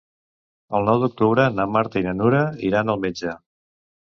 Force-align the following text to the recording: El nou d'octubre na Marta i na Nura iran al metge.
El 0.79 0.87
nou 0.87 1.01
d'octubre 1.03 1.45
na 1.57 1.67
Marta 1.75 2.01
i 2.03 2.07
na 2.09 2.15
Nura 2.23 2.41
iran 2.71 2.91
al 2.97 3.01
metge. 3.05 3.37